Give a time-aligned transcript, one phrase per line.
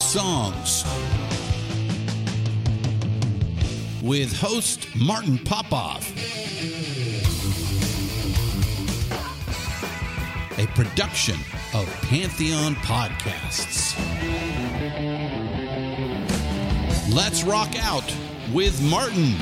[0.00, 0.84] Songs
[4.00, 6.08] with host Martin Popoff.
[10.58, 11.34] A production
[11.74, 13.98] of Pantheon Podcasts.
[17.12, 18.10] Let's rock out
[18.54, 19.34] with Martin.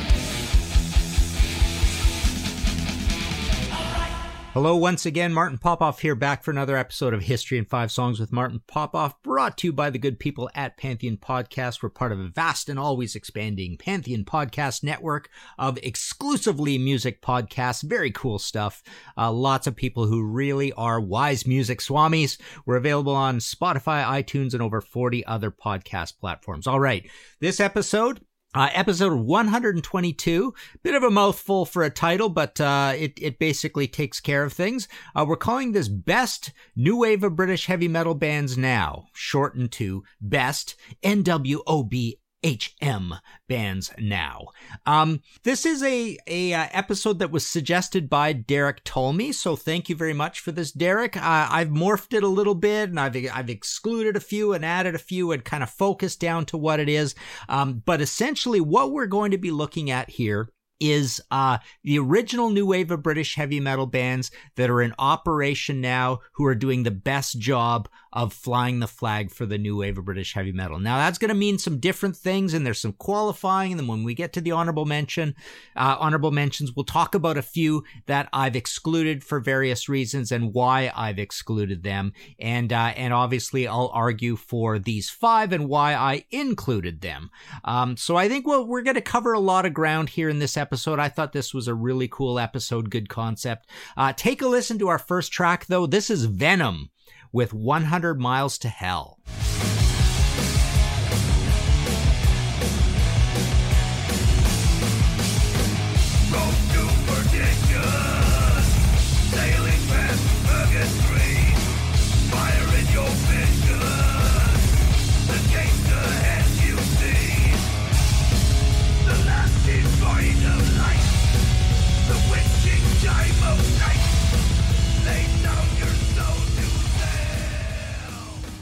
[4.57, 5.35] Hello, once again.
[5.35, 9.23] Martin Popoff here, back for another episode of History in Five Songs with Martin Popoff,
[9.23, 11.83] brought to you by the good people at Pantheon Podcast.
[11.83, 17.83] We're part of a vast and always expanding Pantheon Podcast network of exclusively music podcasts.
[17.83, 18.83] Very cool stuff.
[19.15, 22.41] Uh, lots of people who really are wise music swamis.
[22.65, 26.67] We're available on Spotify, iTunes, and over 40 other podcast platforms.
[26.67, 27.07] All right.
[27.41, 28.23] This episode,
[28.55, 33.87] uh, episode 122, bit of a mouthful for a title, but uh, it, it basically
[33.87, 34.89] takes care of things.
[35.15, 40.05] Uh, we're calling this Best New Wave of British Heavy Metal Bands Now, shortened to
[40.21, 42.15] Best NWOB
[42.47, 43.15] HM
[43.49, 44.47] bands now.
[44.87, 49.89] Um, this is a a uh, episode that was suggested by Derek Tolmie, so thank
[49.89, 51.17] you very much for this, Derek.
[51.17, 54.95] Uh, I've morphed it a little bit, and I've I've excluded a few and added
[54.95, 57.15] a few, and kind of focused down to what it is.
[57.49, 60.49] Um, but essentially, what we're going to be looking at here
[60.81, 65.81] is uh, the original new wave of British heavy metal bands that are in operation
[65.81, 69.99] now who are doing the best job of flying the flag for the new wave
[69.99, 70.81] of British heavy metal.
[70.81, 73.73] Now that's going to mean some different things, and there's some qualifying.
[73.73, 75.35] And then when we get to the honorable mention,
[75.77, 80.55] uh, honorable mentions, we'll talk about a few that I've excluded for various reasons and
[80.55, 82.15] why I've excluded them.
[82.41, 87.29] And uh, and obviously I'll argue for these five and why I included them.
[87.67, 90.39] Um, so I think well we're going to cover a lot of ground here in
[90.39, 90.99] this episode.
[90.99, 93.69] I thought this was a really cool episode, good concept.
[93.95, 95.87] Uh, take a listen to our first track though.
[95.87, 96.89] This is Venom
[97.33, 99.19] with 100 Miles to Hell.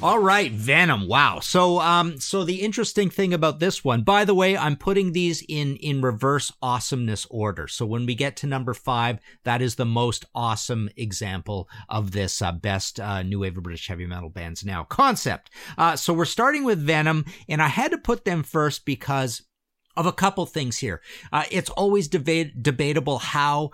[0.04, 1.08] All right, Venom.
[1.08, 1.40] Wow.
[1.40, 5.42] So, um, so the interesting thing about this one, by the way, I'm putting these
[5.48, 7.66] in in reverse awesomeness order.
[7.68, 12.42] So when we get to number five, that is the most awesome example of this
[12.42, 15.48] uh, best uh, new wave of British heavy metal bands now concept.
[15.78, 19.40] Uh, so we're starting with Venom, and I had to put them first because
[19.96, 21.00] of a couple things here.
[21.32, 23.70] Uh, it's always debate- debatable how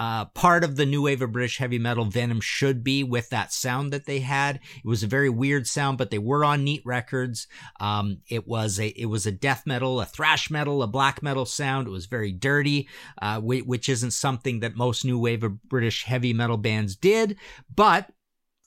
[0.00, 3.52] uh, part of the new wave of British heavy metal Venom should be with that
[3.52, 4.56] sound that they had.
[4.56, 7.46] It was a very weird sound, but they were on neat records.
[7.80, 11.44] Um, it was a it was a death metal, a thrash metal, a black metal
[11.44, 11.86] sound.
[11.86, 12.88] It was very dirty,
[13.20, 17.36] uh, which isn't something that most new wave of British heavy metal bands did,
[17.72, 18.10] but.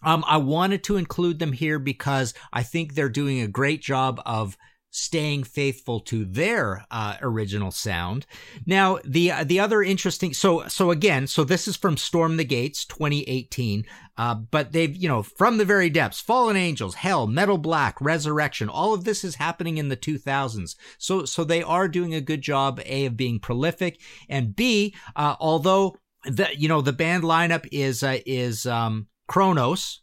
[0.06, 4.22] Um, I wanted to include them here because I think they're doing a great job
[4.26, 4.58] of
[4.94, 8.28] staying faithful to their uh, original sound.
[8.66, 12.46] Now, the uh, the other interesting so so again, so this is from Storm the
[12.46, 13.86] Gates 2018,
[14.18, 18.70] uh, but they've you know from the very depths, Fallen Angels, Hell, Metal Black, Resurrection,
[18.70, 20.76] all of this is happening in the 2000s.
[21.00, 24.00] So so they are doing a good job a of being prolific
[24.30, 25.96] and b uh, although
[26.26, 30.02] the you know the band lineup is uh, is um, Cronos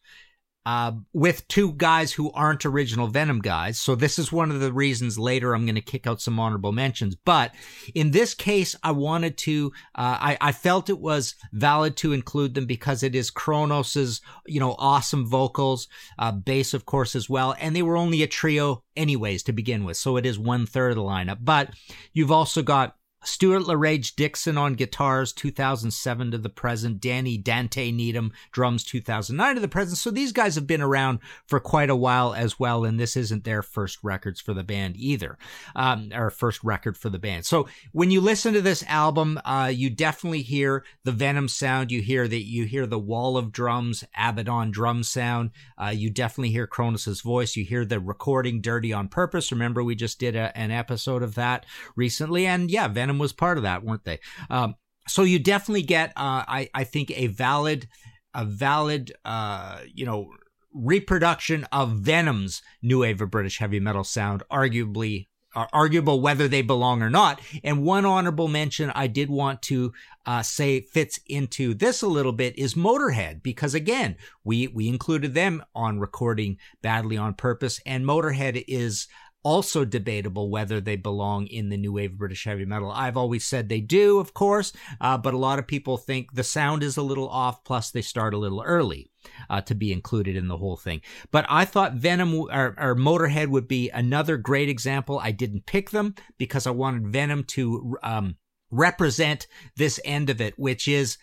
[0.66, 3.78] uh, with two guys who aren't original Venom guys.
[3.78, 6.72] So this is one of the reasons later I'm going to kick out some honorable
[6.72, 7.16] mentions.
[7.16, 7.54] But
[7.94, 12.54] in this case, I wanted to, uh, I, I felt it was valid to include
[12.54, 17.54] them because it is Cronos's, you know, awesome vocals, uh, bass, of course, as well.
[17.58, 19.96] And they were only a trio anyways to begin with.
[19.96, 21.38] So it is one third of the lineup.
[21.40, 21.70] But
[22.12, 27.00] you've also got Stuart LaRage Dixon on guitars, 2007 to the present.
[27.00, 29.98] Danny Dante Needham drums, 2009 to the present.
[29.98, 33.44] So these guys have been around for quite a while as well, and this isn't
[33.44, 35.36] their first records for the band either,
[35.76, 37.44] um, or first record for the band.
[37.44, 41.90] So when you listen to this album, uh, you definitely hear the Venom sound.
[41.90, 45.50] You hear that you hear the wall of drums, Abaddon drum sound.
[45.76, 47.56] Uh, you definitely hear Cronos's voice.
[47.56, 51.34] You hear the recording "Dirty on Purpose." Remember, we just did a, an episode of
[51.34, 54.18] that recently, and yeah, Venom was part of that, weren't they?
[54.48, 54.74] Um,
[55.08, 57.88] so you definitely get, uh, I, I think, a valid,
[58.34, 60.30] a valid, uh, you know,
[60.72, 65.26] reproduction of Venom's new wave of British heavy metal sound, arguably
[65.56, 67.40] are arguable whether they belong or not.
[67.64, 69.92] And one honorable mention I did want to
[70.24, 75.34] uh, say fits into this a little bit is Motorhead, because again, we we included
[75.34, 79.08] them on recording badly on purpose, and Motorhead is
[79.42, 82.90] also debatable whether they belong in the new wave of British heavy metal.
[82.90, 86.44] I've always said they do, of course, uh, but a lot of people think the
[86.44, 89.10] sound is a little off, plus they start a little early.
[89.50, 91.02] Uh, to be included in the whole thing.
[91.30, 95.20] But I thought Venom or, or, Motorhead would be another great example.
[95.22, 98.36] I didn't pick them because I wanted Venom to um,
[98.70, 99.46] represent
[99.76, 101.18] this end of it, which is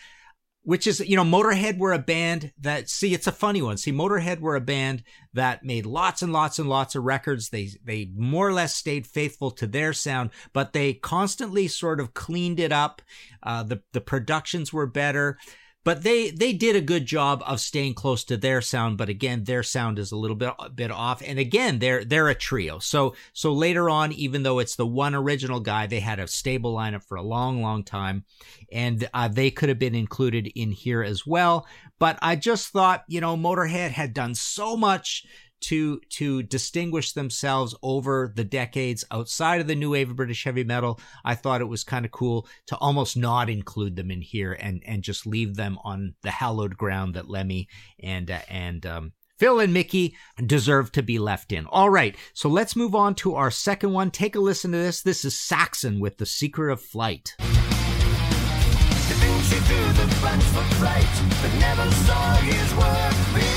[0.68, 3.78] which is you know motorhead were a band that see it's a funny one.
[3.78, 5.02] See motorhead were a band
[5.34, 7.52] that made lots and lots and lots of records.
[7.52, 12.14] They they more or less stayed faithful to their sound but they constantly sort of
[12.14, 13.02] cleaned it up.
[13.42, 15.38] Uh, the the productions were better
[15.88, 19.46] but they they did a good job of staying close to their sound but again
[19.46, 21.22] their sound is a little bit a bit off.
[21.26, 22.80] And again they're they're a trio.
[22.80, 26.76] So so later on even though it's the one original guy they had a stable
[26.76, 28.26] lineup for a long long time.
[28.70, 31.66] And uh, they could have been included in here as well.
[32.00, 35.26] But i just thought you know motorhead had done so much
[35.62, 40.64] to to distinguish themselves over the decades outside of the new wave of British heavy
[40.64, 44.54] metal, I thought it was kind of cool to almost not include them in here
[44.54, 47.68] and and just leave them on the hallowed ground that Lemmy
[48.00, 51.66] and uh, and um, Phil and Mickey deserve to be left in.
[51.68, 54.12] All right, so let's move on to our second one.
[54.12, 55.02] Take a listen to this.
[55.02, 57.36] This is Saxon with The Secret of Flight.
[60.78, 61.08] Flight,
[61.42, 63.57] but never saw his work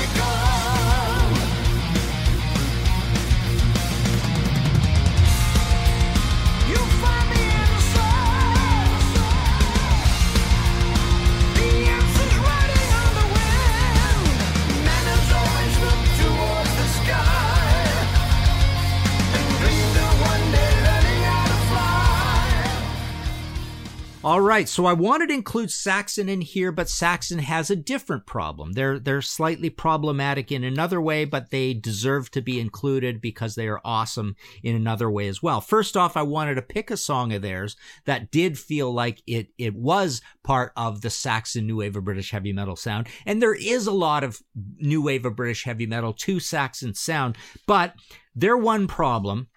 [24.23, 28.27] All right, so I wanted to include Saxon in here, but Saxon has a different
[28.27, 28.73] problem.
[28.73, 33.67] They're they're slightly problematic in another way, but they deserve to be included because they
[33.67, 35.59] are awesome in another way as well.
[35.59, 37.75] First off, I wanted to pick a song of theirs
[38.05, 42.29] that did feel like it it was part of the Saxon new wave of British
[42.29, 44.39] heavy metal sound, and there is a lot of
[44.77, 47.95] new wave of British heavy metal to Saxon sound, but
[48.35, 49.47] their one problem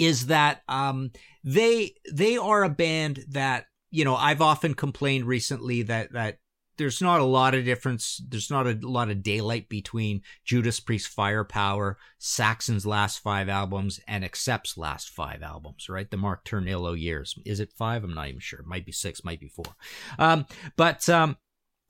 [0.00, 1.12] is that um,
[1.44, 6.38] they they are a band that you know, I've often complained recently that that
[6.76, 8.22] there's not a lot of difference.
[8.26, 14.24] There's not a lot of daylight between Judas Priest Firepower, Saxon's last five albums, and
[14.24, 16.10] Accept's last five albums, right?
[16.10, 17.34] The Mark Tornillo years.
[17.44, 18.02] Is it five?
[18.02, 18.62] I'm not even sure.
[18.64, 19.66] Might be six, might be four.
[20.18, 20.46] Um,
[20.76, 21.36] but um,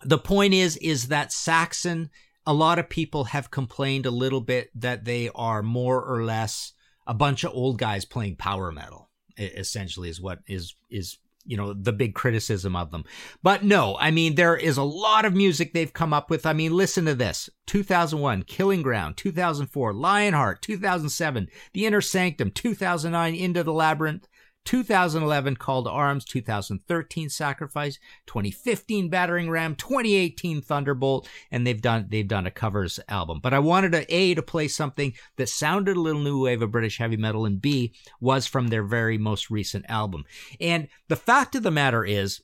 [0.03, 2.11] the point is, is that Saxon,
[2.45, 6.73] a lot of people have complained a little bit that they are more or less
[7.07, 11.19] a bunch of old guys playing power metal essentially is what is is
[11.51, 13.05] you know the big criticism of them.
[13.43, 16.47] But no i mean there is a lot of music they've come up with.
[16.47, 17.51] I mean listen to this.
[17.67, 19.17] 2001 killing ground.
[19.17, 20.63] 2004 lionheart.
[20.63, 22.51] 2007 the inner sanctum.
[22.51, 24.29] 2009 into the labyrinth
[24.65, 32.29] 2011 Call to Arms, 2013 Sacrifice, 2015 Battering Ram, 2018 Thunderbolt, and they've done they've
[32.29, 33.41] done a covers album.
[33.43, 36.71] But I wanted to a to play something that sounded a little new wave of
[36.71, 40.25] British heavy metal, and B was from their very most recent album.
[40.61, 42.41] And the fact of the matter is,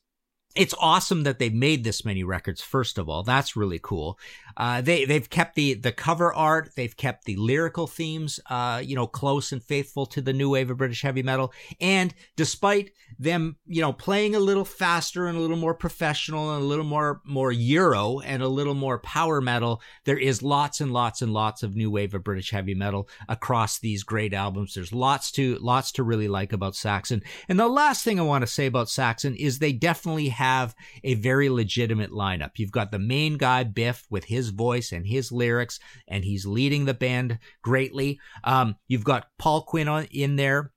[0.57, 2.63] it's awesome that they've made this many records.
[2.63, 4.19] First of all, that's really cool.
[4.57, 8.95] Uh, they they've kept the the cover art, they've kept the lyrical themes, uh, you
[8.95, 11.53] know, close and faithful to the new wave of British heavy metal.
[11.81, 16.63] And despite them, you know, playing a little faster and a little more professional and
[16.63, 20.93] a little more more Euro and a little more power metal, there is lots and
[20.93, 24.75] lots and lots of new wave of British heavy metal across these great albums.
[24.75, 27.23] There's lots to lots to really like about Saxon.
[27.49, 31.15] And the last thing I want to say about Saxon is they definitely have a
[31.15, 32.53] very legitimate lineup.
[32.57, 36.47] You've got the main guy Biff with his his voice and his lyrics, and he's
[36.47, 38.21] leading the band greatly.
[38.45, 40.73] Um, you've got Paul Quinn on, in there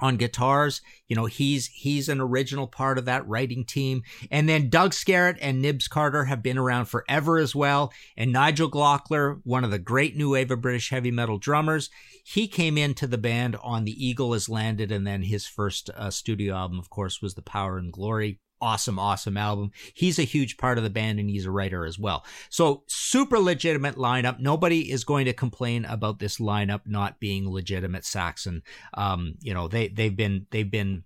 [0.00, 0.82] on guitars.
[1.06, 4.02] You know, he's he's an original part of that writing team.
[4.30, 7.92] And then Doug Scarratt and Nibs Carter have been around forever as well.
[8.16, 11.88] And Nigel Glockler, one of the great new wave of British heavy metal drummers,
[12.24, 16.10] he came into the band on The Eagle Has Landed, and then his first uh,
[16.10, 19.72] studio album, of course, was The Power and Glory awesome, awesome album.
[19.92, 22.24] He's a huge part of the band and he's a writer as well.
[22.48, 24.38] So super legitimate lineup.
[24.38, 28.62] Nobody is going to complain about this lineup not being legitimate Saxon.
[28.94, 31.02] Um, you know, they, they've been, they've been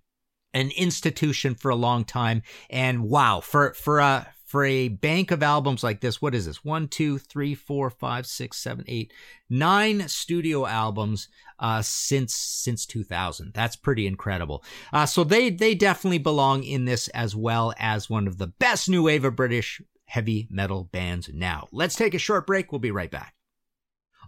[0.53, 2.43] an institution for a long time.
[2.69, 6.63] And wow, for, for a, for a bank of albums like this, what is this?
[6.63, 9.11] One, two, three, four, five, six, seven, eight,
[9.49, 11.27] nine studio albums
[11.59, 13.51] uh, since since 2000.
[13.53, 14.63] That's pretty incredible.
[14.93, 18.87] Uh, so they they definitely belong in this as well as one of the best
[18.87, 21.67] new wave of British heavy metal bands now.
[21.73, 22.71] Let's take a short break.
[22.71, 23.33] We'll be right back.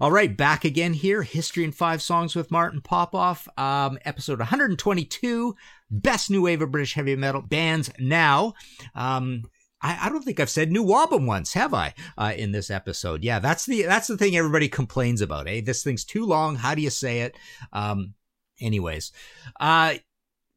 [0.01, 1.23] All right, back again here.
[1.23, 5.55] History in Five Songs with Martin Popoff, um, episode 122.
[5.91, 8.53] Best new wave of British heavy metal bands now.
[8.95, 9.43] Um,
[9.81, 11.93] I, I, don't think I've said new album once, have I?
[12.17, 15.47] Uh, in this episode, yeah, that's the that's the thing everybody complains about.
[15.47, 16.55] Eh, this thing's too long.
[16.55, 17.37] How do you say it?
[17.71, 18.13] Um,
[18.59, 19.11] anyways,
[19.59, 19.95] uh,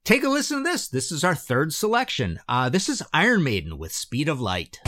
[0.05, 0.89] take a listen to this.
[0.89, 2.41] This is our third selection.
[2.49, 4.81] Uh, this is Iron Maiden with Speed of Light.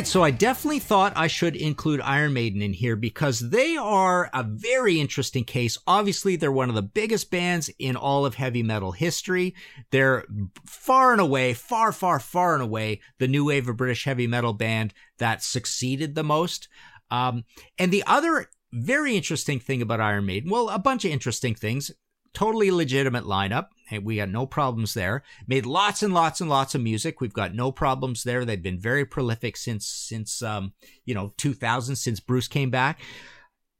[0.00, 4.30] Right, so I definitely thought I should include Iron Maiden in here because they are
[4.32, 5.76] a very interesting case.
[5.86, 9.54] Obviously, they're one of the biggest bands in all of heavy metal history.
[9.90, 10.24] They're
[10.64, 14.54] far and away, far, far, far and away the new wave of British heavy metal
[14.54, 16.68] band that succeeded the most.
[17.10, 17.44] Um,
[17.78, 21.90] and the other very interesting thing about Iron Maiden, well, a bunch of interesting things
[22.34, 23.68] totally legitimate lineup.
[23.86, 25.22] Hey, we got no problems there.
[25.46, 27.20] Made lots and lots and lots of music.
[27.20, 28.44] We've got no problems there.
[28.44, 30.72] They've been very prolific since since um,
[31.04, 33.00] you know 2000 since Bruce came back.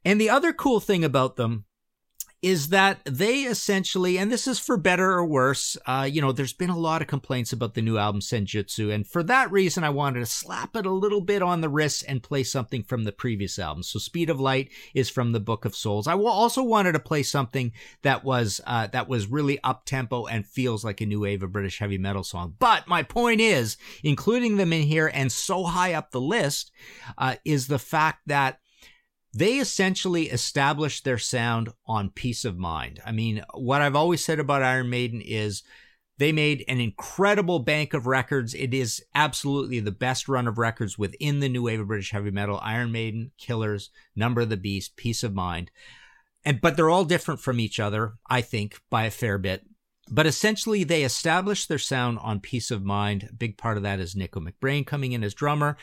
[0.04, 1.64] And the other cool thing about them
[2.42, 6.54] is that they essentially, and this is for better or worse, uh, you know, there's
[6.54, 9.90] been a lot of complaints about the new album Senjutsu, and for that reason, I
[9.90, 13.12] wanted to slap it a little bit on the wrist and play something from the
[13.12, 13.82] previous album.
[13.82, 16.06] So Speed of Light is from the Book of Souls.
[16.06, 20.46] I also wanted to play something that was uh, that was really up tempo and
[20.46, 22.54] feels like a new wave of British heavy metal song.
[22.58, 26.70] But my point is, including them in here and so high up the list,
[27.18, 28.60] uh, is the fact that
[29.32, 33.00] they essentially established their sound on Piece of Mind.
[33.06, 35.62] I mean, what I've always said about Iron Maiden is
[36.18, 38.54] they made an incredible bank of records.
[38.54, 42.30] It is absolutely the best run of records within the new wave of British heavy
[42.30, 42.60] metal.
[42.62, 45.70] Iron Maiden, Killers, Number of the Beast, Piece of Mind.
[46.44, 49.64] And but they're all different from each other, I think, by a fair bit.
[50.10, 53.28] But essentially, they established their sound on Piece of Mind.
[53.30, 55.76] A big part of that is Nicko McBrain coming in as drummer.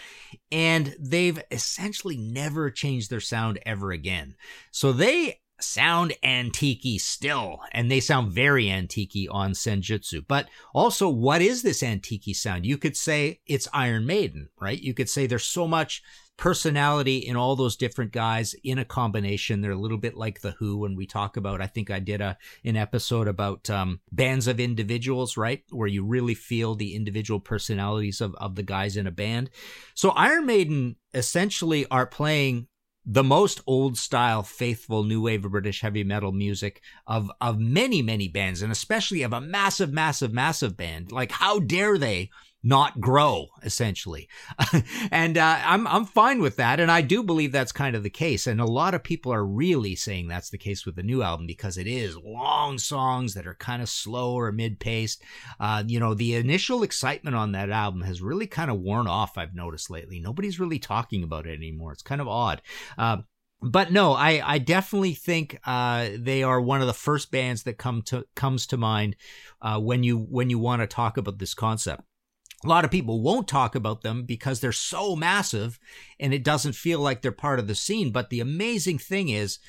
[0.52, 4.36] And they've essentially never changed their sound ever again.
[4.72, 10.26] So they sound antique still, and they sound very antique on Senjutsu.
[10.28, 12.66] But also, what is this antique sound?
[12.66, 14.80] You could say it's Iron Maiden, right?
[14.80, 16.04] You could say there's so much
[16.38, 19.62] personality in all those different guys in a combination.
[19.62, 21.62] They're a little bit like the Who when we talk about.
[21.62, 26.06] I think I did a an episode about um, bands of individuals, right, where you
[26.06, 29.50] really feel the individual personalities of of the guys in a band.
[29.96, 32.68] So Iron Maiden essentially are playing
[33.10, 38.02] the most old style, faithful new wave of British heavy metal music of of many
[38.02, 41.12] many bands, and especially of a massive, massive, massive band.
[41.12, 42.30] Like, how dare they
[42.64, 44.28] not grow essentially.
[45.12, 48.10] And uh, I'm I'm fine with that and I do believe that's kind of the
[48.10, 51.22] case and a lot of people are really saying that's the case with the new
[51.22, 55.24] album because it is long songs that are kind of slow or mid-paced.
[55.60, 59.38] Uh, you know the initial excitement on that album has really kind of worn off
[59.38, 60.20] I've noticed lately.
[60.20, 61.92] Nobody's really talking about it anymore.
[61.92, 62.62] It's kind of odd.
[62.98, 63.18] Uh,
[63.62, 67.78] but no, I, I definitely think uh, they are one of the first bands that
[67.78, 69.16] come to comes to mind
[69.62, 72.04] uh, when you when you want to talk about this concept
[72.64, 75.80] a lot of people won't talk about them because they're so massive
[76.20, 78.12] and it doesn't feel like they're part of the scene.
[78.12, 79.60] But the amazing thing is,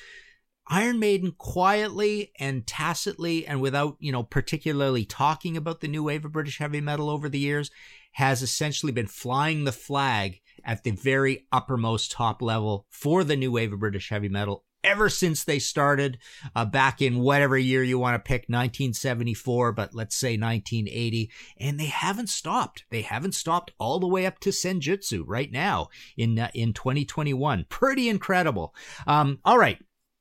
[0.71, 6.25] Iron Maiden quietly and tacitly and without, you know, particularly talking about the new wave
[6.25, 7.71] of British heavy metal over the years
[8.13, 13.53] has essentially been flying the flag at the very uppermost top level for the new
[13.53, 16.19] wave of British heavy metal ever since they started
[16.57, 21.79] uh, back in whatever year you want to pick, 1974, but let's say 1980, and
[21.79, 22.85] they haven't stopped.
[22.91, 27.67] They haven't stopped all the way up to Senjutsu right now in uh, in 2021.
[27.69, 28.75] Pretty incredible.
[29.07, 29.79] Um, all right.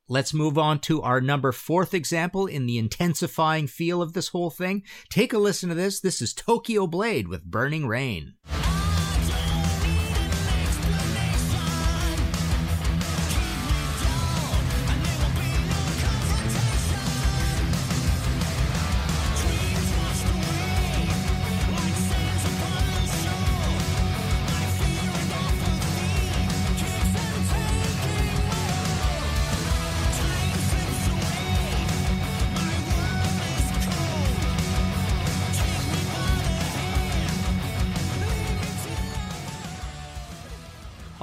[0.10, 4.50] Let's move on to our number fourth example in the intensifying feel of this whole
[4.50, 4.84] thing.
[5.10, 6.00] Take a listen to this.
[6.00, 8.36] This is Tokyo Blade with Burning Rain.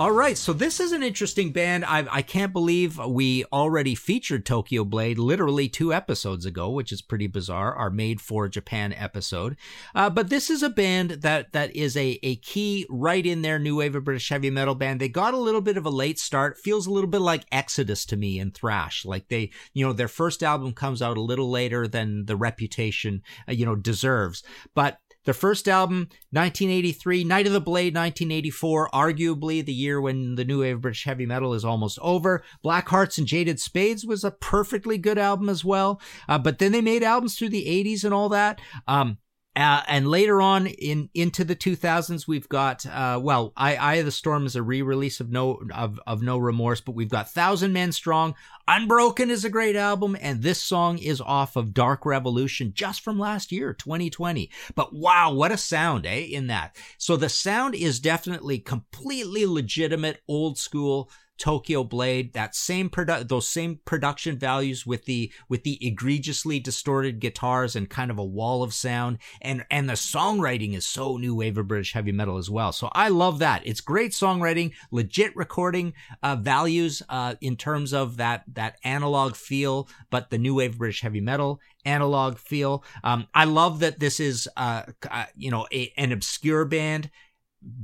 [0.04, 1.82] All right, so this is an interesting band.
[1.86, 7.00] I, I can't believe we already featured Tokyo Blade literally two episodes ago, which is
[7.00, 7.74] pretty bizarre.
[7.74, 9.56] Our Made for Japan episode,
[9.94, 13.58] uh, but this is a band that that is a a key right in their
[13.58, 15.00] new wave of British heavy metal band.
[15.00, 16.58] They got a little bit of a late start.
[16.58, 19.06] Feels a little bit like Exodus to me in thrash.
[19.06, 23.22] Like they, you know, their first album comes out a little later than the reputation,
[23.48, 24.42] uh, you know, deserves,
[24.74, 30.44] but their first album, 1983, Night of the Blade, 1984, arguably the year when the
[30.44, 32.42] new wave of British heavy metal is almost over.
[32.62, 36.00] Black Hearts and Jaded Spades was a perfectly good album as well.
[36.28, 38.60] Uh, but then they made albums through the 80s and all that.
[38.86, 39.18] Um,
[39.56, 44.10] uh, and later on in into the 2000s, we've got uh, well, I of the
[44.10, 47.92] Storm is a re-release of no of, of No Remorse, but we've got Thousand Men
[47.92, 48.34] Strong.
[48.66, 53.18] Unbroken is a great album, and this song is off of Dark Revolution just from
[53.18, 54.50] last year, 2020.
[54.74, 56.26] But wow, what a sound, eh?
[56.30, 62.88] In that, so the sound is definitely completely legitimate, old school Tokyo Blade, that same
[62.88, 68.18] produ- those same production values with the with the egregiously distorted guitars and kind of
[68.18, 72.12] a wall of sound, and and the songwriting is so new wave of British heavy
[72.12, 72.72] metal as well.
[72.72, 73.66] So I love that.
[73.66, 79.88] It's great songwriting, legit recording uh, values uh, in terms of that that analog feel,
[80.10, 82.84] but the new wave of British heavy metal analog feel.
[83.02, 87.10] Um, I love that this is uh, uh you know a, an obscure band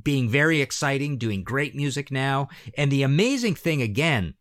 [0.03, 2.49] being very exciting, doing great music now.
[2.77, 4.35] And the amazing thing again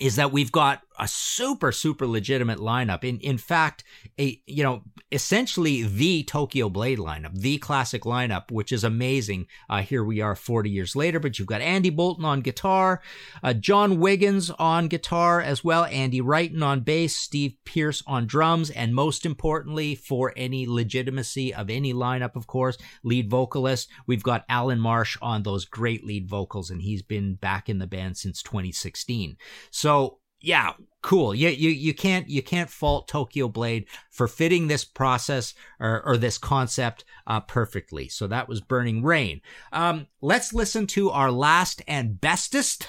[0.00, 3.04] is that we've got a super super legitimate lineup.
[3.04, 3.84] In in fact
[4.18, 9.46] a you know essentially the Tokyo Blade lineup the classic lineup which is amazing.
[9.68, 13.00] Uh, here we are 40 years later but you've got Andy Bolton on guitar
[13.42, 18.70] uh, John Wiggins on guitar as well Andy Wrighton on bass Steve Pierce on drums
[18.70, 24.44] and most importantly for any legitimacy of any lineup of course lead vocalist we've got
[24.48, 28.42] Alan Marsh on those great lead vocals and he's been back in the band since
[28.42, 29.36] 2016
[29.70, 30.72] so yeah,
[31.02, 31.34] cool.
[31.34, 36.16] You, you you can't you can't fault Tokyo Blade for fitting this process or, or
[36.16, 38.08] this concept uh, perfectly.
[38.08, 39.40] So that was Burning Rain.
[39.72, 42.88] Um, let's listen to our last and bestest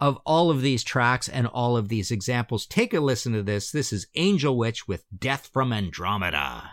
[0.00, 2.66] of all of these tracks and all of these examples.
[2.66, 3.70] Take a listen to this.
[3.70, 6.70] This is Angel Witch with Death from Andromeda.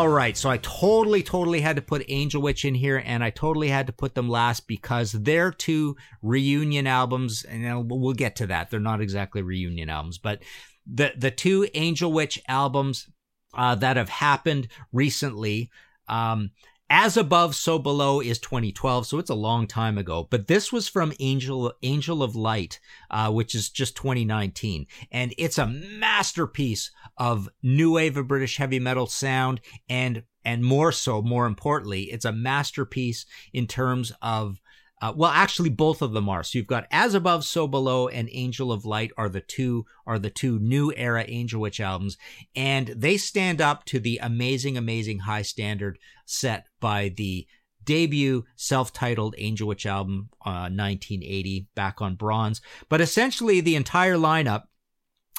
[0.00, 3.28] All right, so I totally, totally had to put Angel Witch in here, and I
[3.28, 8.46] totally had to put them last because they're two reunion albums, and we'll get to
[8.46, 8.70] that.
[8.70, 10.42] They're not exactly reunion albums, but
[10.90, 13.10] the the two Angel Witch albums
[13.52, 15.70] uh, that have happened recently.
[16.08, 16.52] Um,
[16.90, 20.26] as above, so below is 2012, so it's a long time ago.
[20.28, 25.56] But this was from Angel Angel of Light, uh, which is just 2019, and it's
[25.56, 31.46] a masterpiece of new wave of British heavy metal sound, and and more so, more
[31.46, 34.60] importantly, it's a masterpiece in terms of
[35.00, 36.42] uh, well, actually, both of them are.
[36.42, 40.18] So you've got As Above, So Below, and Angel of Light are the two are
[40.18, 42.18] the two new era Angel Witch albums,
[42.54, 47.46] and they stand up to the amazing, amazing high standard set by the
[47.82, 52.60] debut self-titled Angel Witch album, uh, 1980, back on bronze.
[52.90, 54.64] But essentially, the entire lineup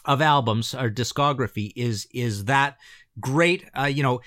[0.05, 2.77] of albums or discography is is that
[3.19, 3.65] great.
[3.77, 4.21] Uh, you know,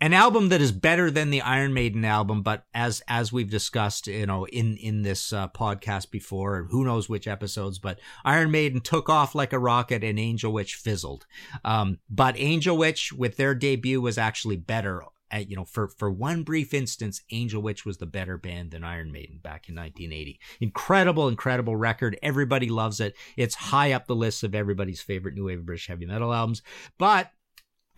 [0.00, 4.06] an album that is better than the Iron Maiden album, but as as we've discussed,
[4.06, 8.80] you know, in in this uh, podcast before, who knows which episodes, but Iron Maiden
[8.80, 11.26] took off like a rocket, and Angel Witch fizzled.
[11.64, 15.02] Um, but Angel Witch, with their debut, was actually better.
[15.32, 18.82] At, you know, for for one brief instance, Angel Witch was the better band than
[18.82, 20.40] Iron Maiden back in 1980.
[20.60, 22.18] Incredible, incredible record.
[22.20, 23.14] Everybody loves it.
[23.36, 26.62] It's high up the list of everybody's favorite new wave British heavy metal albums.
[26.98, 27.30] But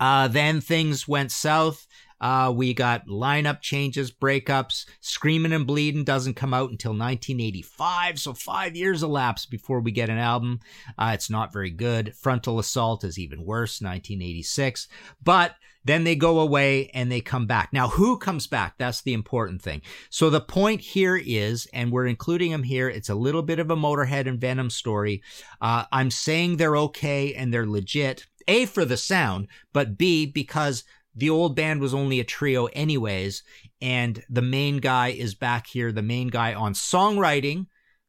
[0.03, 1.87] uh, then things went south.
[2.19, 4.85] Uh, we got lineup changes, breakups.
[4.99, 10.09] Screaming and Bleeding doesn't come out until 1985, so five years elapsed before we get
[10.09, 10.59] an album.
[10.97, 12.13] Uh, it's not very good.
[12.17, 14.89] Frontal Assault is even worse, 1986.
[15.23, 17.71] But then they go away and they come back.
[17.71, 18.75] Now, who comes back?
[18.77, 19.81] That's the important thing.
[20.09, 23.69] So the point here is, and we're including them here, it's a little bit of
[23.69, 25.21] a Motorhead and Venom story.
[25.61, 30.83] Uh, I'm saying they're okay and they're legit a, for the sound, but B, because
[31.15, 33.43] the old band was only a trio anyways,
[33.81, 37.67] and the main guy is back here, the main guy on songwriting,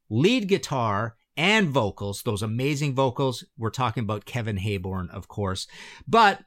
[0.09, 3.45] lead guitar, and vocals, those amazing vocals.
[3.59, 5.67] We're talking about Kevin Heybourne, of course.
[6.07, 6.41] But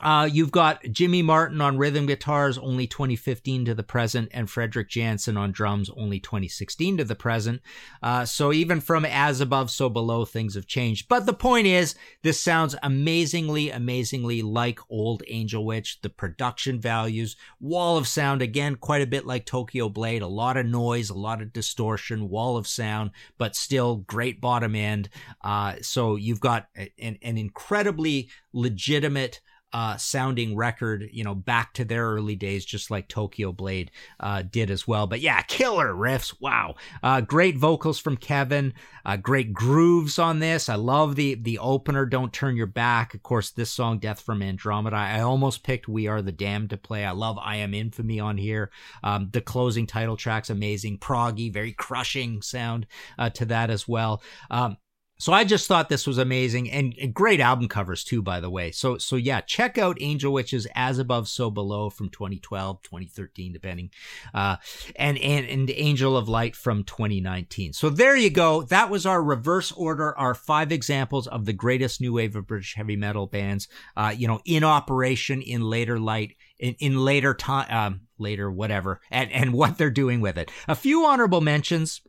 [0.00, 4.88] uh, you've got Jimmy Martin on rhythm guitars, only 2015 to the present, and Fredrik
[4.88, 7.60] Jansson on drums, only 2016 to the present.
[8.02, 11.08] Uh, so even from as above, so below, things have changed.
[11.08, 16.00] But the point is, this sounds amazingly, amazingly like old Angel Witch.
[16.00, 20.22] The production values, wall of sound, again, quite a bit like Tokyo Blade.
[20.22, 24.74] A lot of noise, a lot of distortion, wall of sound, but still great bottom
[24.74, 25.10] end.
[25.42, 29.40] Uh, so you've got an, an incredibly legitimate
[29.72, 34.42] uh, sounding record, you know, back to their early days, just like Tokyo Blade uh,
[34.42, 35.06] did as well.
[35.06, 36.34] But yeah, killer riffs.
[36.40, 36.74] Wow.
[37.02, 38.74] Uh, great vocals from Kevin.
[39.04, 40.68] Uh, great grooves on this.
[40.68, 43.14] I love the the opener, Don't Turn Your Back.
[43.14, 44.96] Of course, this song, Death from Andromeda.
[44.96, 47.04] I almost picked We Are the Damned to play.
[47.04, 48.70] I love I Am Infamy on here.
[49.02, 50.98] Um, the closing title track's amazing.
[50.98, 52.86] Proggy, very crushing sound
[53.18, 54.22] uh, to that as well.
[54.50, 54.76] Um,
[55.20, 58.48] so I just thought this was amazing and, and, great album covers too, by the
[58.48, 58.70] way.
[58.70, 63.90] So, so yeah, check out Angel Witches As Above, So Below from 2012, 2013, depending,
[64.32, 64.56] uh,
[64.96, 67.74] and, and, and Angel of Light from 2019.
[67.74, 68.62] So there you go.
[68.62, 72.74] That was our reverse order, our five examples of the greatest new wave of British
[72.74, 77.70] heavy metal bands, uh, you know, in operation in later light, in, in later time,
[77.70, 80.50] um, later, whatever, and, and what they're doing with it.
[80.66, 82.00] A few honorable mentions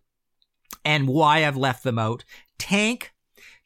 [0.83, 2.23] and why I've left them out.
[2.57, 3.13] Tank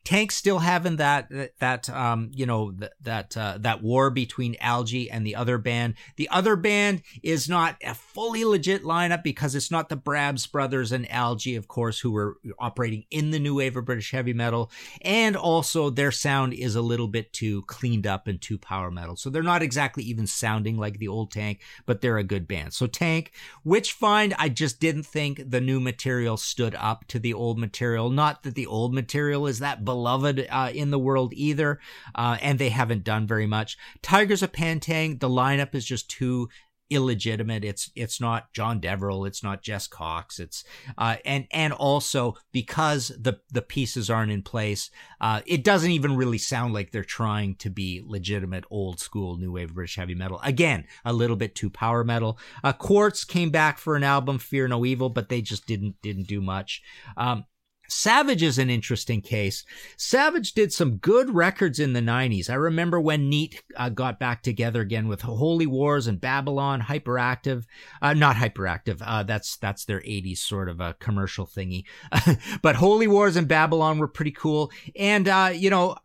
[0.06, 5.10] Tank still having that that um you know that that uh, that war between Algy
[5.10, 5.96] and the other band.
[6.16, 10.92] The other band is not a fully legit lineup because it's not the Brabbs brothers
[10.92, 14.72] and Algy, of course, who were operating in the new wave of British heavy metal,
[15.02, 19.16] and also their sound is a little bit too cleaned up and too power metal.
[19.16, 22.74] So they're not exactly even sounding like the old Tank, but they're a good band.
[22.74, 23.32] So Tank,
[23.64, 28.12] which find I just didn't think the new material stood up to the old material.
[28.12, 31.80] Not that the old material is that beloved uh, in the world either,
[32.16, 33.78] uh, and they haven't done very much.
[34.04, 36.50] Tygers of Pan Tang, the lineup is just too
[36.90, 37.64] illegitimate.
[37.64, 39.26] It's it's not Jon Deverill.
[39.26, 40.38] It's not Jess Cox.
[40.38, 40.66] It's
[40.98, 46.18] uh, and and also because the the pieces aren't in place, uh, it doesn't even
[46.18, 50.42] really sound like they're trying to be legitimate old school new wave British heavy metal.
[50.44, 52.38] Again, a little bit too power metal.
[52.64, 56.28] Uh, Quartz came back for an album, Fear No Evil, but they just didn't didn't
[56.28, 56.82] do much.
[57.16, 57.46] Um,
[57.88, 59.64] Savage is an interesting case.
[59.98, 62.50] Savage did some good records in the 90s.
[62.50, 67.66] I remember when Neat uh, got back together again with Holy Wars and Babylon, Hyperactive.
[68.02, 69.02] Uh, not Hyperactive.
[69.02, 71.84] Uh, that's that's their 80s sort of a commercial thingy.
[72.62, 74.72] but Holy Wars and Babylon were pretty cool.
[74.96, 75.96] And, uh, you know,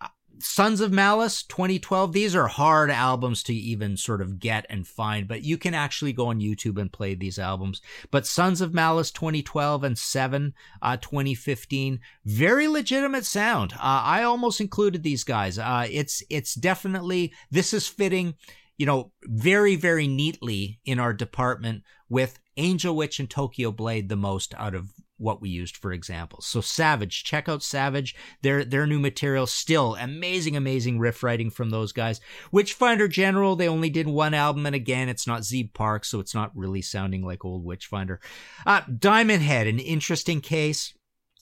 [0.40, 2.12] Sons of Malice 2012.
[2.12, 6.12] These are hard albums to even sort of get and find, but you can actually
[6.12, 7.82] go on YouTube and play these albums.
[8.10, 13.74] But Sons of Malice 2012 and Seven uh, 2015, very legitimate sound.
[13.74, 15.58] Uh, I almost included these guys.
[15.58, 18.34] Uh, it's it's definitely this is fitting,
[18.78, 24.16] you know, very very neatly in our department with Angel Witch and Tokyo Blade the
[24.16, 26.46] most out of what we used for examples.
[26.46, 28.16] So Savage, check out Savage.
[28.42, 32.20] Their their new material still amazing, amazing riff writing from those guys.
[32.50, 36.34] Witchfinder General, they only did one album, and again, it's not Zeb Park, so it's
[36.34, 38.20] not really sounding like old Witchfinder.
[38.66, 40.94] Uh, Diamond Head, an interesting case.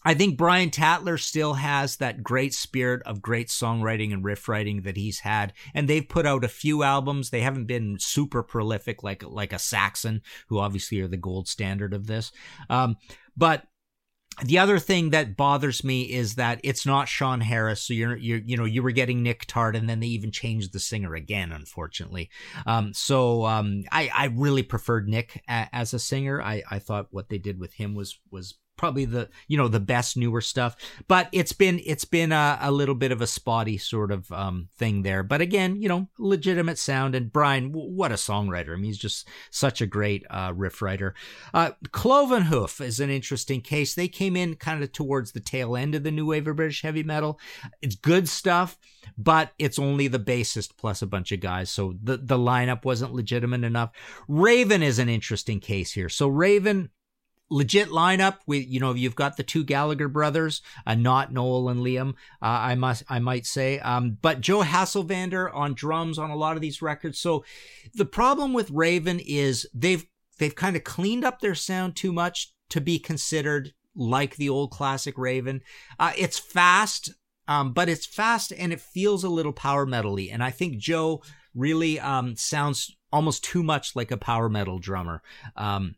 [0.09, 4.81] I think Brian Tatler still has that great spirit of great songwriting and riff writing
[4.85, 7.29] that he's had, and they've put out a few albums.
[7.29, 11.93] They haven't been super prolific like like a Saxon, who obviously are the gold standard
[11.93, 12.33] of this.
[12.71, 12.97] Um,
[13.37, 13.65] but
[14.43, 17.83] the other thing that bothers me is that it's not Sean Harris.
[17.83, 20.73] So you're, you're, you know, you were getting Nick Tart and then they even changed
[20.73, 22.31] the singer again, unfortunately.
[22.65, 26.41] Um, so, um, I, I really preferred Nick a, as a singer.
[26.41, 29.81] I, I thought what they did with him was, was probably the you know the
[29.81, 30.77] best newer stuff
[31.09, 34.69] but it's been it's been a, a little bit of a spotty sort of um,
[34.77, 35.23] thing there.
[35.23, 37.15] But again you know legitimate sound.
[37.15, 38.73] And brian what a songwriter.
[38.73, 41.15] I mean he's just such a great uh, riff writer.
[41.53, 43.95] Uh, cloven hoof is an interesting case.
[43.95, 46.83] They came in kind of towards the tail end of the new wave of british
[46.83, 47.39] heavy metal.
[47.83, 48.79] It's good stuff
[49.17, 51.71] but it's only the bassist plus a bunch of guys.
[51.71, 53.91] So the, the lineup wasn't legitimate enough.
[54.29, 56.09] Raven is an interesting case here.
[56.09, 56.91] So raven
[57.51, 58.39] legit lineup.
[58.47, 62.11] We, you know, you've got the two Gallagher brothers, uh, not Noel and Liam.
[62.43, 66.57] Uh, I must, I might say, um, but Joe Hasselvander on drums on a lot
[66.57, 67.19] of these records.
[67.19, 67.45] So
[67.95, 70.05] the problem with Raven is they've
[70.39, 74.71] they've kind of cleaned up their sound too much to be considered like the old
[74.71, 75.63] classic Raven.
[75.99, 77.13] Uh, it's fast.
[77.51, 81.23] Um, but it's fast and it feels a little power metally, and I think Joe
[81.55, 85.23] really um, sounds almost too much like a power metal drummer.
[85.57, 85.95] Um,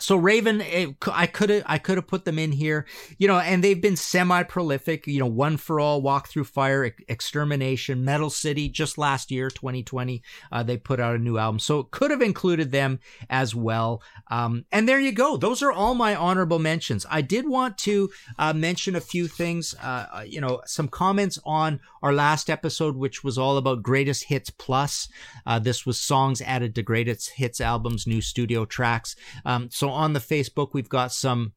[0.00, 2.86] so Raven, it, I could have I could have put them in here,
[3.18, 5.06] you know, and they've been semi prolific.
[5.06, 8.68] You know, One for All, Walk Through Fire, Extermination, Metal City.
[8.68, 12.22] Just last year, 2020, uh, they put out a new album, so it could have
[12.22, 14.02] included them as well.
[14.30, 15.36] Um, and there you go.
[15.36, 17.06] Those are all my honorable mentions.
[17.10, 19.74] I did want to uh, mention a few things.
[19.82, 24.24] Uh, uh you know, some comments on our last episode, which was all about Greatest
[24.24, 25.08] Hits Plus.
[25.46, 29.16] Uh, this was songs added to Greatest Hits albums, new studio tracks.
[29.44, 31.52] Um, so on the Facebook, we've got some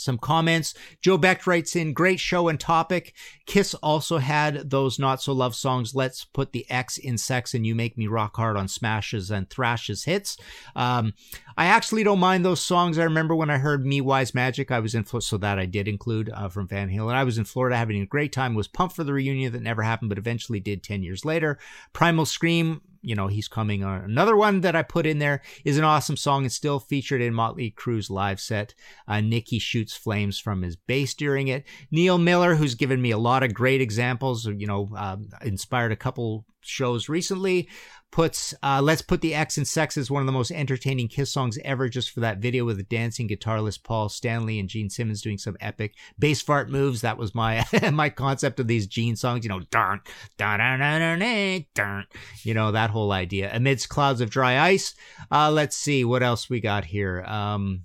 [0.00, 0.74] some comments.
[1.00, 3.14] Joe Beck writes in, great show and topic.
[3.46, 5.94] Kiss also had those not so love songs.
[5.94, 9.48] Let's put the X in sex and you make me rock hard on smashes and
[9.48, 10.36] thrashes hits.
[10.74, 11.14] Um,
[11.56, 12.98] I actually don't mind those songs.
[12.98, 15.88] I remember when I heard Me Wise Magic, I was in, so that I did
[15.88, 17.14] include uh, from Van Halen.
[17.14, 19.82] I was in Florida having a great time, was pumped for the reunion that never
[19.82, 21.58] happened, but eventually did 10 years later.
[21.92, 24.02] Primal Scream, you know, he's coming on.
[24.02, 27.34] Another one that I put in there is an awesome song and still featured in
[27.34, 28.74] Motley Crue's live set.
[29.08, 31.64] Uh, Nikki shoots flames from his bass during it.
[31.90, 35.96] Neil Miller, who's given me a lot of great examples, you know, uh, inspired a
[35.96, 37.68] couple shows recently
[38.10, 41.32] puts uh, let's put the x in sex as one of the most entertaining kiss
[41.32, 45.22] songs ever just for that video with the dancing guitarist paul stanley and gene simmons
[45.22, 47.00] doing some epic bass fart moves.
[47.00, 50.00] That was my my concept of these gene songs you know darn
[50.36, 52.06] darn darn darn
[52.42, 53.50] you know that whole idea.
[53.52, 54.94] Amidst clouds of dry ice.
[55.30, 57.22] Uh, let's see what else we got here.
[57.24, 57.84] Um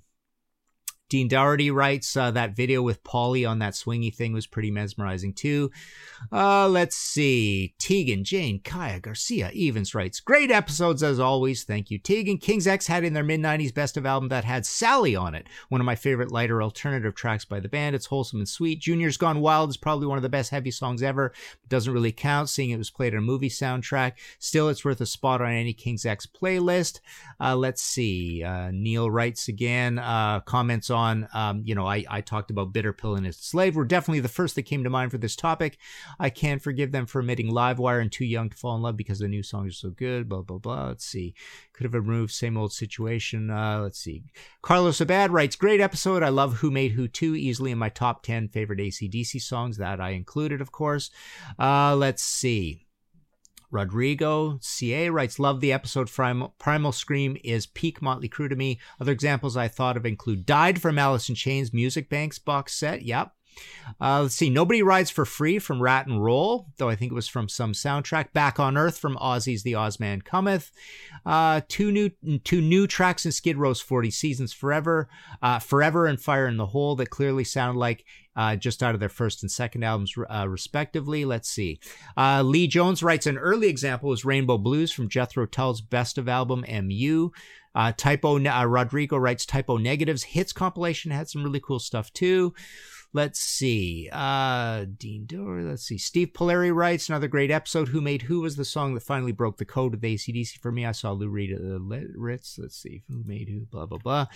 [1.08, 5.32] Dean Doherty writes uh, that video with Paulie on that swingy thing was pretty mesmerizing
[5.32, 5.70] too.
[6.32, 7.74] Uh, let's see.
[7.78, 11.62] Tegan, Jane, Kaya, Garcia, Evans writes, Great episodes as always.
[11.62, 12.38] Thank you, Tegan.
[12.38, 15.46] King's X had in their mid 90s best of album that had Sally on it,
[15.68, 17.94] one of my favorite lighter alternative tracks by the band.
[17.94, 18.80] It's wholesome and sweet.
[18.80, 21.26] Junior's Gone Wild is probably one of the best heavy songs ever.
[21.26, 24.14] It doesn't really count, seeing it was played on a movie soundtrack.
[24.40, 26.98] Still, it's worth a spot on any King's X playlist.
[27.38, 28.42] Uh, let's see.
[28.42, 32.92] Uh, Neil writes again, uh, comments on, um, you know, I, I talked about Bitter
[32.92, 35.78] Pill and its slave were definitely the first that came to mind for this topic.
[36.18, 39.18] I can't forgive them for omitting Livewire and Too Young to Fall in Love because
[39.18, 40.88] the new songs are so good, blah, blah, blah.
[40.88, 41.34] Let's see.
[41.72, 43.50] Could have removed same old situation.
[43.50, 44.24] Uh, let's see.
[44.62, 46.22] Carlos Abad writes, great episode.
[46.22, 49.76] I love Who Made Who 2, easily in my top 10 favorite ACDC songs.
[49.76, 51.10] That I included, of course.
[51.58, 52.85] Uh, let's see.
[53.70, 56.10] Rodrigo CA writes, Love the episode.
[56.10, 58.78] Primal, Primal Scream is peak Motley Crue to me.
[59.00, 63.02] Other examples I thought of include Died from Alice in Chains Music Banks box set.
[63.02, 63.32] Yep.
[64.00, 64.50] Uh, let's see.
[64.50, 67.72] Nobody Rides for Free from Ratt and Roll, though I think it was from some
[67.72, 68.32] soundtrack.
[68.32, 70.70] Back on Earth from Ozzy's The Ozzman Cometh.
[71.24, 72.10] Uh, two new
[72.44, 75.08] two new tracks in Skid Row's 40 Seasons Forever.
[75.40, 78.04] Uh, Forever and Fire in the Hole that clearly sound like
[78.36, 81.24] uh, just out of their first and second albums, uh, respectively.
[81.24, 81.80] Let's see.
[82.16, 86.28] Uh, Lee Jones writes an early example is Rainbow Blues from Jethro Tull's Best of
[86.28, 87.30] Album MU.
[87.74, 92.10] Uh, typo uh, Rodrigo writes Type O Negatives hits compilation had some really cool stuff
[92.12, 92.54] too.
[93.12, 94.08] Let's see.
[94.12, 95.64] Uh, Dean Dory.
[95.64, 95.98] Let's see.
[95.98, 97.88] Steve Polari writes another great episode.
[97.88, 100.70] Who Made Who was the song that finally broke the code of the ACDC for
[100.70, 100.84] me.
[100.84, 101.78] I saw Lou Reed uh,
[102.14, 102.58] Ritz.
[102.58, 103.02] Let's see.
[103.08, 103.60] Who Made Who?
[103.60, 104.26] Blah, blah, blah.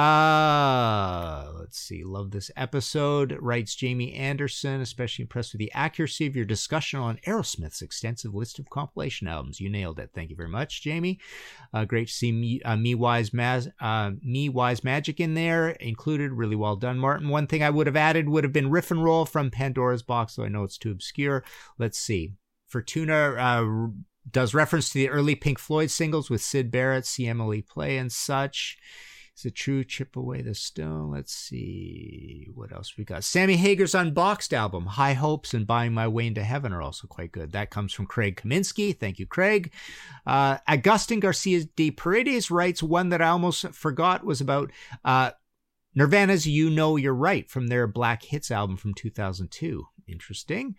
[0.00, 2.02] Uh, let's see.
[2.04, 3.36] Love this episode.
[3.40, 4.80] Writes Jamie Anderson.
[4.80, 9.60] Especially impressed with the accuracy of your discussion on Aerosmith's extensive list of compilation albums.
[9.60, 10.10] You nailed it.
[10.14, 11.18] Thank you very much, Jamie.
[11.72, 13.30] Uh, great to see me, uh, me Wise
[13.80, 16.32] uh, Me Wise Magic in there included.
[16.32, 17.28] Really well done, Martin.
[17.28, 20.34] One thing I would have added would have been Riff and Roll from Pandora's Box,
[20.34, 21.44] though I know it's too obscure.
[21.78, 22.32] Let's see.
[22.66, 23.88] Fortuna uh,
[24.30, 28.78] does reference to the early Pink Floyd singles with Syd Barrett, Emily Play, and such.
[29.36, 29.84] Is it true?
[29.84, 31.10] Chip away the stone.
[31.10, 33.24] Let's see what else we got.
[33.24, 37.32] Sammy Hagar's unboxed album, High Hopes and Buying My Way into Heaven, are also quite
[37.32, 37.52] good.
[37.52, 38.94] That comes from Craig Kaminsky.
[38.94, 39.72] Thank you, Craig.
[40.26, 44.72] Uh, Agustin Garcia de Paredes writes one that I almost forgot was about
[45.06, 45.30] uh,
[45.94, 49.86] Nirvana's You Know You're Right from their Black Hits album from 2002.
[50.06, 50.76] Interesting.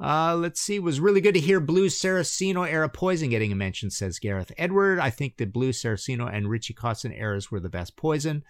[0.00, 0.78] Uh, let's see.
[0.78, 4.98] Was really good to hear Blues Saraceno era Poison getting a mention, says Gareth Edward.
[4.98, 8.44] I think the Blues Saraceno and Richie Kotzen eras were the best Poison.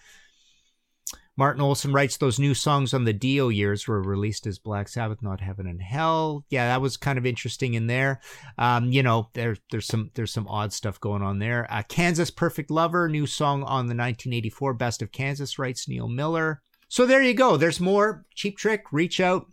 [1.36, 5.22] Martin Olson writes those new songs on the Dio years were released as Black Sabbath,
[5.22, 6.44] not Heaven and Hell.
[6.48, 8.20] Yeah, that was kind of interesting in there.
[8.56, 11.66] Um, you know, there, there's some there's some odd stuff going on there.
[11.70, 16.62] Uh, Kansas Perfect Lover, new song on the 1984 Best of Kansas, writes Neil Miller.
[16.88, 17.56] So there you go.
[17.56, 18.24] There's more.
[18.34, 19.46] Cheap Trick, reach out,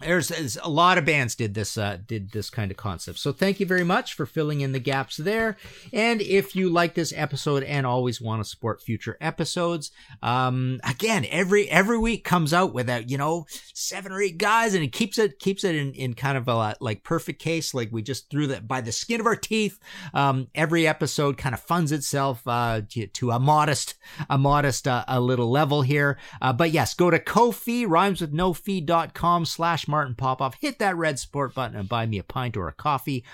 [0.00, 3.18] there's, a lot of bands did this uh, did this kind of concept.
[3.18, 5.56] So thank you very much for filling in the gaps there.
[5.92, 9.90] And if you like this episode and always want to support future episodes,
[10.22, 14.84] um, again every every week comes out without you know seven or eight guys, and
[14.84, 18.02] it keeps it keeps it in, in kind of a like perfect case, like we
[18.02, 19.78] just threw that by the skin of our teeth.
[20.14, 23.94] Um, every episode kind of funds itself uh, to, to a modest
[24.30, 26.18] a modest uh, a little level here.
[26.40, 30.56] Uh, but yes, go to kofi rhymes with no fee.com slash Martin Popoff.
[30.60, 33.24] Hit that red support button and buy me a pint or a coffee.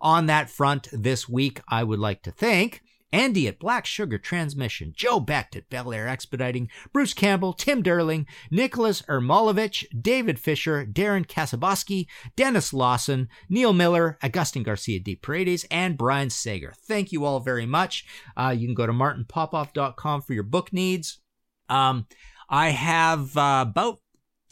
[0.00, 2.82] On that front, this week, I would like to thank
[3.14, 8.26] Andy at Black Sugar Transmission, Joe Becht at Bel Air Expediting, Bruce Campbell, Tim Derling,
[8.50, 15.96] Nicholas Ermolovich, David Fisher, Darren Kasaboski, Dennis Lawson, Neil Miller, Agustin Garcia de Paredes, and
[15.96, 16.72] Brian Sager.
[16.88, 18.04] Thank you all very much.
[18.36, 21.20] Uh, you can go to martinpopoff.com for your book needs.
[21.68, 22.08] Um,
[22.50, 24.00] I have uh, about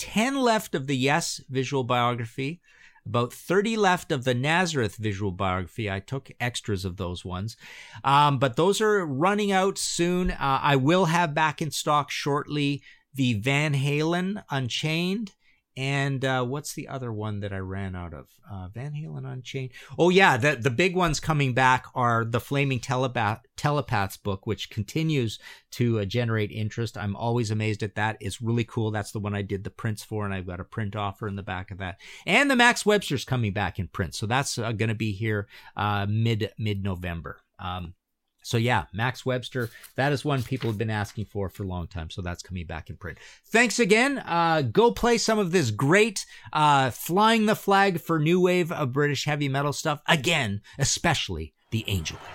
[0.02, 2.60] 10 left of the Yes visual biography,
[3.06, 5.88] about 30 left of the Nazareth visual biography.
[5.88, 7.56] I took extras of those ones.
[8.02, 10.32] Um, but those are running out soon.
[10.32, 12.82] Uh, I will have back in stock shortly
[13.14, 15.30] the Van Halen Unchained
[15.76, 18.26] and uh, what's the other one that I ran out of?
[18.50, 19.70] Uh, Van Halen Unchained.
[19.98, 24.70] Oh yeah, the the big ones coming back are the Flaming Telepath Telepaths book, which
[24.70, 25.38] continues
[25.72, 26.98] to uh, generate interest.
[26.98, 28.16] I'm always amazed at that.
[28.20, 28.90] It's really cool.
[28.90, 31.36] That's the one I did the prints for, and I've got a print offer in
[31.36, 31.98] the back of that.
[32.26, 35.48] And the Max Webster's coming back in print, so that's uh, going to be here
[35.76, 37.38] uh, mid mid November.
[37.58, 37.94] Um,
[38.42, 41.86] so yeah, Max Webster, that is one people have been asking for for a long
[41.86, 42.10] time.
[42.10, 43.18] So that's coming back in print.
[43.46, 44.18] Thanks again.
[44.18, 48.92] Uh, go play some of this great uh, flying the flag for new wave of
[48.92, 52.30] British heavy metal stuff again, especially the Angel Witch.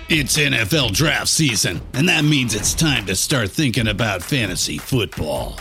[0.08, 5.60] It's NFL draft season, and that means it's time to start thinking about fantasy football.